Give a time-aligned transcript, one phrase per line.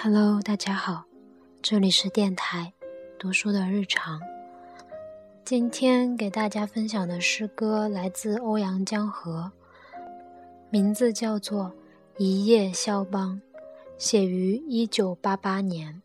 [0.00, 1.06] Hello，大家好，
[1.60, 2.72] 这里是电台
[3.18, 4.20] 读书的日常。
[5.44, 9.50] 今天给大家分享的诗歌来自欧阳江河，
[10.70, 11.64] 名字叫做
[12.16, 13.42] 《一夜肖邦》，
[13.98, 16.00] 写于一九八八年。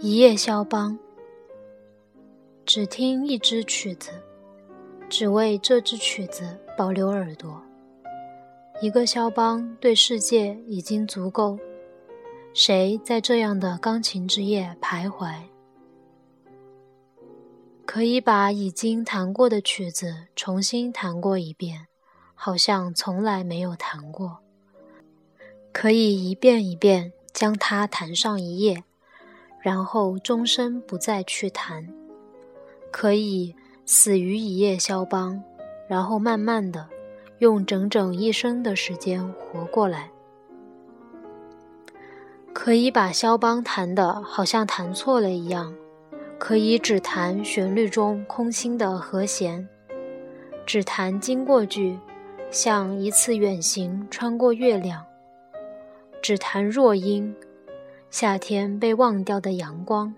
[0.00, 0.96] 一夜肖邦，
[2.64, 4.12] 只听一支曲子，
[5.08, 7.60] 只为这支曲子保留耳朵。
[8.80, 11.58] 一个肖邦对世界已经足够。
[12.54, 15.34] 谁在这样的钢琴之夜徘徊？
[17.84, 21.88] 可以把已经弹过的曲子重新弹过一遍，
[22.36, 24.38] 好像从来没有弹过。
[25.72, 28.84] 可以一遍一遍将它弹上一页。
[29.60, 31.86] 然后终身不再去弹，
[32.90, 35.42] 可以死于一夜肖邦，
[35.88, 36.88] 然后慢慢的
[37.38, 40.10] 用整整一生的时间活过来。
[42.52, 45.74] 可以把肖邦弹的好像弹错了一样，
[46.38, 49.68] 可以只弹旋律中空心的和弦，
[50.66, 51.98] 只弹经过句，
[52.50, 55.04] 像一次远行穿过月亮，
[56.20, 57.34] 只弹弱音。
[58.10, 60.14] 夏天被忘掉的阳光，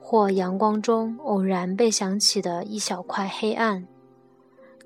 [0.00, 3.86] 或阳光中偶然被想起的一小块黑暗，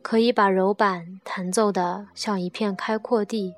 [0.00, 3.52] 可以把柔板弹奏的像一片开阔地，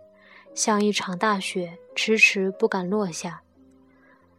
[0.55, 3.43] 像一场大雪迟迟不敢落下。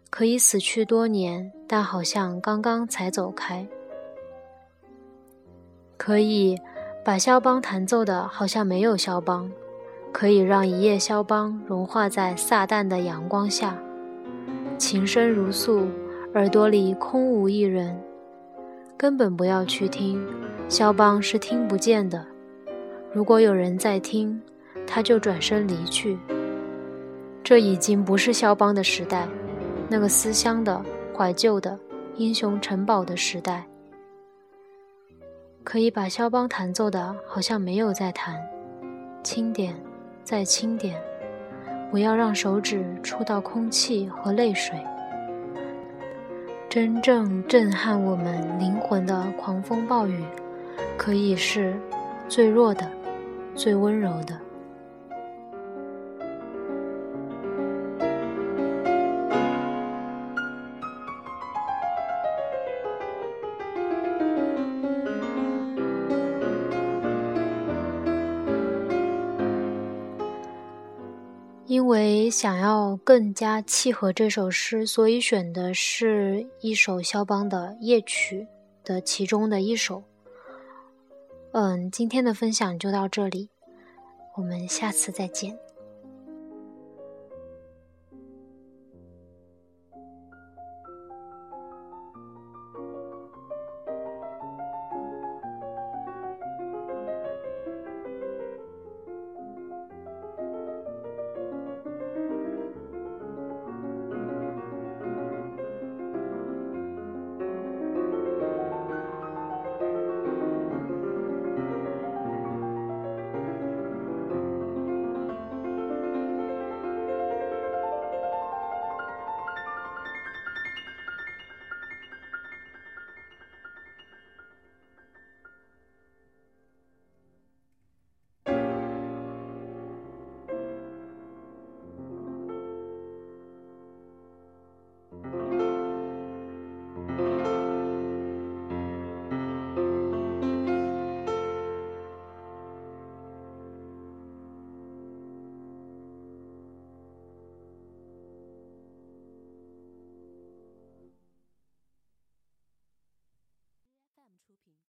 [0.09, 3.67] 可以死去多年，但好像刚刚才走开。
[5.95, 6.57] 可以
[7.05, 9.51] 把肖邦弹奏的好像没有肖邦，
[10.11, 13.79] 可以让一夜肖邦融化在撒旦的阳光下。
[14.79, 15.85] 琴声如诉，
[16.35, 18.01] 耳朵里空无一人，
[18.97, 20.25] 根本不要去听。
[20.69, 22.25] 肖邦是听不见的。
[23.11, 24.41] 如果有人在听，
[24.87, 26.17] 他就转身离去。
[27.43, 29.27] 这已经不是肖邦的时代，
[29.89, 30.81] 那个思乡的、
[31.13, 31.77] 怀旧的、
[32.15, 33.67] 英雄城堡的时代。
[35.65, 38.39] 可以把肖邦弹奏的，好像没有在弹。
[39.23, 39.75] 轻点，
[40.23, 40.97] 再轻点。
[41.91, 44.79] 不要让手指触到空气和泪水。
[46.69, 50.23] 真正震撼我们灵魂的狂风暴雨，
[50.97, 51.75] 可以是
[52.27, 52.87] 最弱的、
[53.55, 54.39] 最温柔的。
[71.69, 78.47] 因为想要更加契合这首诗，所以选的是一首肖邦的夜曲
[78.83, 80.01] 的其中的一首。
[81.51, 83.51] 嗯，今天的分享就到这里，
[84.35, 85.55] 我们下次再见。